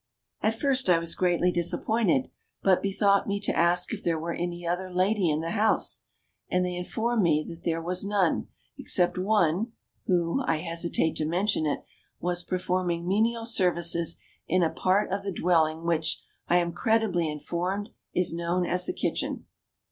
[0.41, 2.31] At first I was greatly disappointed,
[2.63, 6.05] but bethought me to ask if there were any other lady in the house;
[6.49, 8.47] and they informed me that there was none,
[8.79, 10.47] except one CINDERELLA UP TO DATE.
[10.47, 11.83] 31— I hesitate to mention it—
[12.19, 14.17] was performing menial services
[14.47, 18.93] in a part of the dwelling which, I am credibly informed, is known as the
[18.93, 19.45] kitchen."